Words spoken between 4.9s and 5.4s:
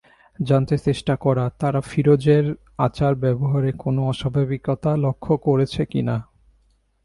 লক্ষ